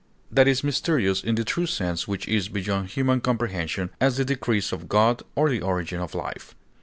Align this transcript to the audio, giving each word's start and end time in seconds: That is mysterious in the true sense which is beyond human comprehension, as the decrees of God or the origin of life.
That 0.31 0.47
is 0.47 0.63
mysterious 0.63 1.23
in 1.23 1.35
the 1.35 1.43
true 1.43 1.67
sense 1.67 2.07
which 2.07 2.27
is 2.27 2.49
beyond 2.49 2.89
human 2.89 3.21
comprehension, 3.21 3.91
as 4.01 4.17
the 4.17 4.25
decrees 4.25 4.73
of 4.73 4.89
God 4.89 5.21
or 5.35 5.47
the 5.47 5.61
origin 5.61 5.99
of 6.01 6.15
life. 6.15 6.55